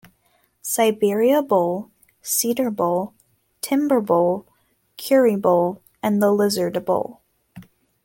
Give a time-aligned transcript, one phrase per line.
[0.63, 1.91] Siberia Bowl,
[2.23, 3.13] Cedar Bowl,
[3.61, 4.47] Timber Bowl,
[4.97, 7.21] Currie Bowl, and the Lizard bowl.